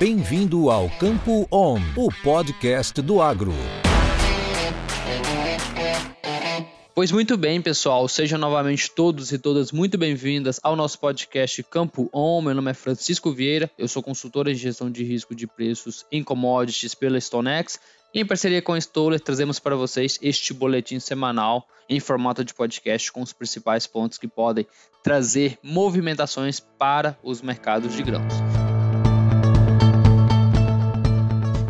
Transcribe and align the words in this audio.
Bem-vindo 0.00 0.70
ao 0.70 0.88
Campo 0.88 1.46
On, 1.52 1.78
o 1.94 2.08
podcast 2.22 3.02
do 3.02 3.20
agro. 3.20 3.52
Pois 6.94 7.12
muito 7.12 7.36
bem, 7.36 7.60
pessoal, 7.60 8.08
sejam 8.08 8.38
novamente 8.38 8.90
todos 8.90 9.30
e 9.30 9.38
todas 9.38 9.70
muito 9.72 9.98
bem-vindas 9.98 10.58
ao 10.62 10.74
nosso 10.74 10.98
podcast 10.98 11.62
Campo 11.64 12.08
On. 12.14 12.40
Meu 12.40 12.54
nome 12.54 12.70
é 12.70 12.72
Francisco 12.72 13.30
Vieira, 13.30 13.70
eu 13.76 13.86
sou 13.86 14.02
consultora 14.02 14.50
em 14.50 14.54
gestão 14.54 14.90
de 14.90 15.04
risco 15.04 15.34
de 15.34 15.46
preços 15.46 16.06
em 16.10 16.24
commodities 16.24 16.94
pela 16.94 17.20
StoneX 17.20 17.78
e 18.14 18.20
em 18.22 18.24
parceria 18.24 18.62
com 18.62 18.72
a 18.72 18.78
Stoller 18.80 19.20
trazemos 19.20 19.58
para 19.60 19.76
vocês 19.76 20.18
este 20.22 20.54
boletim 20.54 20.98
semanal 20.98 21.66
em 21.90 22.00
formato 22.00 22.42
de 22.42 22.54
podcast 22.54 23.12
com 23.12 23.20
os 23.20 23.34
principais 23.34 23.86
pontos 23.86 24.16
que 24.16 24.26
podem 24.26 24.66
trazer 25.04 25.58
movimentações 25.62 26.58
para 26.58 27.18
os 27.22 27.42
mercados 27.42 27.94
de 27.94 28.02
grãos. 28.02 28.59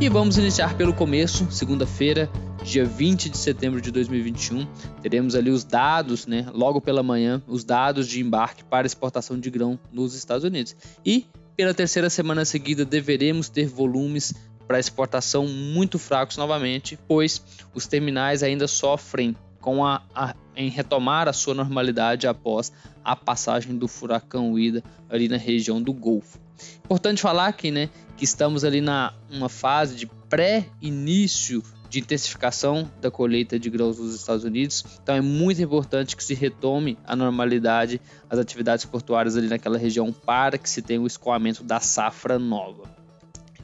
E 0.01 0.09
vamos 0.09 0.39
iniciar 0.39 0.79
pelo 0.79 0.95
começo, 0.95 1.47
segunda-feira, 1.51 2.31
dia 2.65 2.87
20 2.87 3.29
de 3.29 3.37
setembro 3.37 3.83
de 3.83 3.91
2021. 3.91 4.67
Teremos 5.03 5.35
ali 5.35 5.51
os 5.51 5.63
dados, 5.63 6.27
né, 6.27 6.47
logo 6.55 6.81
pela 6.81 7.03
manhã, 7.03 7.43
os 7.47 7.65
dados 7.65 8.09
de 8.09 8.19
embarque 8.19 8.65
para 8.65 8.87
exportação 8.87 9.39
de 9.39 9.51
grão 9.51 9.79
nos 9.93 10.15
Estados 10.15 10.43
Unidos. 10.43 10.75
E 11.05 11.27
pela 11.55 11.75
terceira 11.75 12.09
semana 12.09 12.47
seguida 12.47 12.83
deveremos 12.83 13.51
ter 13.51 13.67
volumes 13.67 14.33
para 14.67 14.81
exportação 14.81 15.47
muito 15.47 15.99
fracos 15.99 16.39
novamente, 16.39 16.99
pois 17.07 17.43
os 17.75 17.87
terminais 17.87 18.43
ainda 18.43 18.67
sofrem 18.67 19.37
com 19.61 19.85
a, 19.85 20.01
a, 20.15 20.35
em 20.57 20.71
retomar 20.71 21.29
a 21.29 21.33
sua 21.35 21.53
normalidade 21.53 22.27
após 22.27 22.73
a 23.05 23.15
passagem 23.15 23.77
do 23.77 23.87
furacão 23.87 24.59
Ida 24.59 24.83
ali 25.11 25.29
na 25.29 25.37
região 25.37 25.83
do 25.83 25.93
Golfo. 25.93 26.39
Importante 26.85 27.23
falar 27.23 27.47
aqui, 27.47 27.71
né, 27.71 27.89
que 28.20 28.24
estamos 28.24 28.65
ali 28.65 28.83
na 28.83 29.15
uma 29.30 29.48
fase 29.48 29.96
de 29.96 30.07
pré-início 30.07 31.65
de 31.88 32.01
intensificação 32.01 32.87
da 33.01 33.10
colheita 33.10 33.59
de 33.59 33.71
grãos 33.71 33.99
nos 33.99 34.15
Estados 34.15 34.45
Unidos. 34.45 34.85
Então 35.02 35.15
é 35.15 35.23
muito 35.23 35.62
importante 35.62 36.15
que 36.15 36.23
se 36.23 36.35
retome 36.35 36.99
a 37.07 37.16
normalidade, 37.16 37.99
as 38.29 38.38
atividades 38.38 38.85
portuárias 38.85 39.38
ali 39.38 39.49
naquela 39.49 39.79
região 39.79 40.12
para 40.12 40.59
que 40.59 40.68
se 40.68 40.82
tenha 40.82 41.01
o 41.01 41.07
escoamento 41.07 41.65
da 41.65 41.80
safra 41.80 42.38
nova. 42.38 42.85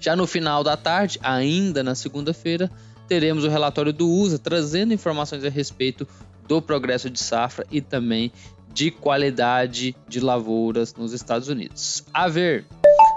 Já 0.00 0.16
no 0.16 0.26
final 0.26 0.64
da 0.64 0.74
tarde, 0.74 1.18
ainda 1.22 1.82
na 1.82 1.94
segunda-feira, 1.94 2.70
teremos 3.06 3.44
o 3.44 3.50
relatório 3.50 3.92
do 3.92 4.10
USA 4.10 4.38
trazendo 4.38 4.94
informações 4.94 5.44
a 5.44 5.50
respeito 5.50 6.08
do 6.48 6.62
progresso 6.62 7.10
de 7.10 7.20
safra 7.20 7.66
e 7.70 7.82
também 7.82 8.32
de 8.72 8.90
qualidade 8.90 9.94
de 10.08 10.18
lavouras 10.18 10.94
nos 10.94 11.12
Estados 11.12 11.48
Unidos. 11.48 12.02
A 12.14 12.26
ver. 12.26 12.64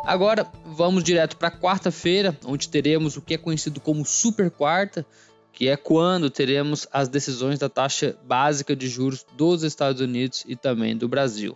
Agora 0.03 0.47
vamos 0.65 1.03
direto 1.03 1.37
para 1.37 1.51
quarta-feira, 1.51 2.37
onde 2.45 2.69
teremos 2.69 3.17
o 3.17 3.21
que 3.21 3.33
é 3.35 3.37
conhecido 3.37 3.79
como 3.79 4.05
super 4.05 4.49
quarta, 4.49 5.05
que 5.51 5.67
é 5.67 5.75
quando 5.75 6.29
teremos 6.29 6.87
as 6.91 7.09
decisões 7.09 7.59
da 7.59 7.69
taxa 7.69 8.15
básica 8.25 8.75
de 8.75 8.87
juros 8.87 9.25
dos 9.35 9.63
Estados 9.63 10.01
Unidos 10.01 10.43
e 10.47 10.55
também 10.55 10.95
do 10.95 11.07
Brasil. 11.07 11.55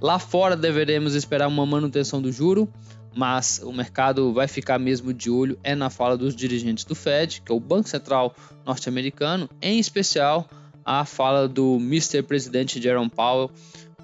Lá 0.00 0.18
fora 0.18 0.56
deveremos 0.56 1.14
esperar 1.14 1.48
uma 1.48 1.64
manutenção 1.64 2.20
do 2.20 2.32
juro, 2.32 2.68
mas 3.14 3.60
o 3.62 3.72
mercado 3.72 4.32
vai 4.32 4.48
ficar 4.48 4.78
mesmo 4.78 5.14
de 5.14 5.30
olho 5.30 5.58
é 5.62 5.74
na 5.74 5.88
fala 5.88 6.16
dos 6.16 6.34
dirigentes 6.34 6.84
do 6.84 6.94
Fed, 6.94 7.42
que 7.42 7.52
é 7.52 7.54
o 7.54 7.60
Banco 7.60 7.88
Central 7.88 8.34
norte-americano, 8.66 9.48
em 9.62 9.78
especial 9.78 10.48
a 10.84 11.04
fala 11.04 11.48
do 11.48 11.76
Mr. 11.76 12.22
Presidente 12.22 12.82
Jerome 12.82 13.08
Powell, 13.08 13.50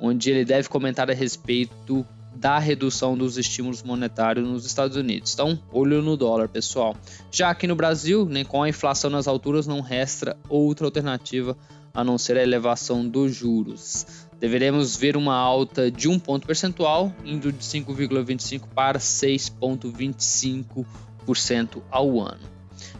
onde 0.00 0.30
ele 0.30 0.44
deve 0.44 0.68
comentar 0.68 1.10
a 1.10 1.14
respeito 1.14 2.06
da 2.34 2.58
redução 2.58 3.16
dos 3.16 3.36
estímulos 3.36 3.82
monetários 3.82 4.46
nos 4.46 4.64
Estados 4.64 4.96
Unidos. 4.96 5.34
Então, 5.34 5.58
olho 5.72 6.02
no 6.02 6.16
dólar, 6.16 6.48
pessoal. 6.48 6.96
Já 7.30 7.50
aqui 7.50 7.66
no 7.66 7.74
Brasil, 7.74 8.24
né, 8.24 8.44
com 8.44 8.62
a 8.62 8.68
inflação 8.68 9.10
nas 9.10 9.28
alturas, 9.28 9.66
não 9.66 9.80
resta 9.80 10.36
outra 10.48 10.86
alternativa 10.86 11.56
a 11.92 12.04
não 12.04 12.16
ser 12.16 12.36
a 12.36 12.42
elevação 12.42 13.04
dos 13.06 13.34
juros. 13.34 14.06
Deveremos 14.38 14.96
ver 14.96 15.16
uma 15.16 15.34
alta 15.34 15.90
de 15.90 16.08
um 16.08 16.18
ponto 16.18 16.46
percentual, 16.46 17.12
indo 17.24 17.52
de 17.52 17.64
5,25% 17.64 18.62
para 18.74 18.98
6,25% 18.98 21.82
ao 21.90 22.20
ano. 22.20 22.48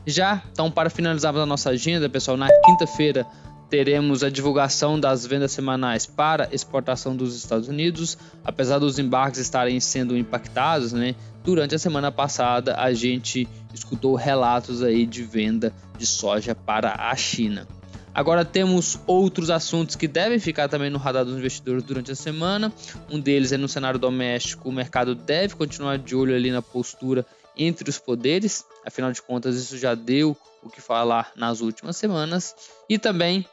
Já, 0.06 0.42
então, 0.52 0.70
para 0.70 0.90
finalizarmos 0.90 1.40
a 1.40 1.46
nossa 1.46 1.70
agenda, 1.70 2.06
pessoal, 2.08 2.36
na 2.36 2.48
quinta-feira 2.64 3.26
teremos 3.70 4.24
a 4.24 4.28
divulgação 4.28 4.98
das 4.98 5.24
vendas 5.24 5.52
semanais 5.52 6.04
para 6.04 6.48
exportação 6.52 7.14
dos 7.14 7.36
Estados 7.36 7.68
Unidos. 7.68 8.18
Apesar 8.44 8.80
dos 8.80 8.98
embarques 8.98 9.38
estarem 9.38 9.78
sendo 9.78 10.16
impactados, 10.16 10.92
né? 10.92 11.14
Durante 11.44 11.74
a 11.74 11.78
semana 11.78 12.10
passada 12.10 12.76
a 12.76 12.92
gente 12.92 13.48
escutou 13.72 14.16
relatos 14.16 14.82
aí 14.82 15.06
de 15.06 15.22
venda 15.22 15.72
de 15.96 16.04
soja 16.04 16.54
para 16.54 16.94
a 17.10 17.14
China. 17.14 17.66
Agora 18.12 18.44
temos 18.44 18.98
outros 19.06 19.50
assuntos 19.50 19.94
que 19.94 20.08
devem 20.08 20.40
ficar 20.40 20.68
também 20.68 20.90
no 20.90 20.98
radar 20.98 21.24
dos 21.24 21.38
investidores 21.38 21.84
durante 21.84 22.10
a 22.10 22.16
semana. 22.16 22.72
Um 23.08 23.20
deles 23.20 23.52
é 23.52 23.56
no 23.56 23.68
cenário 23.68 24.00
doméstico, 24.00 24.68
o 24.68 24.72
mercado 24.72 25.14
deve 25.14 25.54
continuar 25.54 25.96
de 25.96 26.16
olho 26.16 26.34
ali 26.34 26.50
na 26.50 26.60
postura 26.60 27.24
entre 27.56 27.88
os 27.88 27.98
poderes, 27.98 28.64
afinal 28.84 29.12
de 29.12 29.22
contas 29.22 29.54
isso 29.56 29.78
já 29.78 29.94
deu 29.94 30.36
o 30.62 30.68
que 30.68 30.80
falar 30.80 31.30
nas 31.36 31.60
últimas 31.60 31.96
semanas. 31.96 32.54
E 32.88 32.98
também 32.98 33.46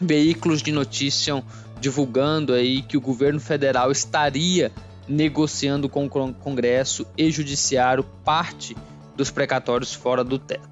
veículos 0.00 0.62
de 0.62 0.72
notícia 0.72 1.42
divulgando 1.80 2.52
aí 2.52 2.82
que 2.82 2.96
o 2.96 3.00
governo 3.00 3.40
federal 3.40 3.90
estaria 3.90 4.70
negociando 5.08 5.88
com 5.88 6.06
o 6.06 6.34
Congresso 6.34 7.06
e 7.16 7.30
Judiciário 7.30 8.04
parte 8.24 8.76
dos 9.16 9.30
precatórios 9.30 9.92
fora 9.92 10.22
do 10.22 10.38
teto. 10.38 10.70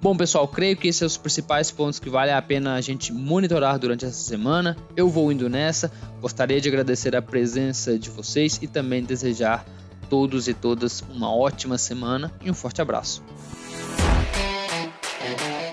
Bom, 0.00 0.16
pessoal, 0.16 0.46
creio 0.46 0.76
que 0.76 0.88
esses 0.88 0.98
são 0.98 1.06
os 1.06 1.16
principais 1.16 1.70
pontos 1.70 1.98
que 1.98 2.08
vale 2.08 2.30
a 2.30 2.40
pena 2.40 2.74
a 2.74 2.80
gente 2.80 3.12
monitorar 3.12 3.78
durante 3.78 4.04
essa 4.04 4.18
semana. 4.18 4.76
Eu 4.96 5.08
vou 5.08 5.32
indo 5.32 5.48
nessa. 5.48 5.90
Gostaria 6.20 6.60
de 6.60 6.68
agradecer 6.68 7.16
a 7.16 7.22
presença 7.22 7.98
de 7.98 8.08
vocês 8.10 8.58
e 8.62 8.66
também 8.66 9.02
desejar 9.02 9.64
todos 10.08 10.48
e 10.48 10.54
todas 10.54 11.02
uma 11.02 11.34
ótima 11.34 11.76
semana 11.78 12.32
e 12.42 12.50
um 12.50 12.54
forte 12.54 12.80
abraço. 12.80 13.22